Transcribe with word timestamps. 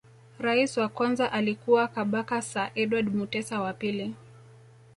Rais 0.39 0.77
wa 0.77 0.89
kwanza 0.89 1.31
alikuwa 1.31 1.87
Kabaka 1.87 2.41
Sir 2.41 2.71
Edward 2.75 3.15
Mutesa 3.15 3.61
wa 3.61 3.73
pili 3.73 4.15